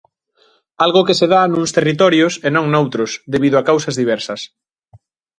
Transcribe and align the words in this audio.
Algo 0.85 1.05
que 1.07 1.17
se 1.19 1.25
dá 1.33 1.39
nuns 1.43 1.71
territorios 1.77 2.33
e 2.47 2.49
non 2.55 2.65
noutros, 2.73 3.11
debido 3.33 3.55
a 3.57 3.67
causas 3.69 3.95
diversas. 4.01 4.41